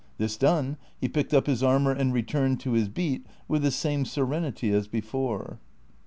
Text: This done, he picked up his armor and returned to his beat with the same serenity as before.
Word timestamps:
This 0.17 0.35
done, 0.35 0.77
he 0.99 1.07
picked 1.07 1.31
up 1.31 1.45
his 1.45 1.61
armor 1.61 1.91
and 1.91 2.11
returned 2.11 2.59
to 2.61 2.71
his 2.71 2.89
beat 2.89 3.23
with 3.47 3.61
the 3.61 3.69
same 3.69 4.03
serenity 4.03 4.71
as 4.71 4.87
before. 4.87 5.59